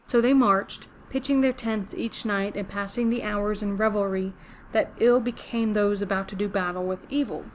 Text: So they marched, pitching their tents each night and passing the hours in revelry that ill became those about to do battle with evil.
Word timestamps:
So 0.07 0.19
they 0.19 0.33
marched, 0.33 0.87
pitching 1.11 1.41
their 1.41 1.53
tents 1.53 1.93
each 1.93 2.25
night 2.25 2.55
and 2.55 2.67
passing 2.67 3.11
the 3.11 3.21
hours 3.21 3.61
in 3.61 3.75
revelry 3.77 4.33
that 4.71 4.91
ill 4.99 5.19
became 5.19 5.73
those 5.73 6.01
about 6.01 6.27
to 6.29 6.35
do 6.35 6.47
battle 6.47 6.83
with 6.83 7.05
evil. 7.11 7.45